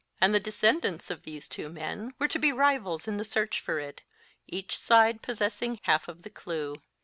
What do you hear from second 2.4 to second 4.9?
rivals in the search for it, each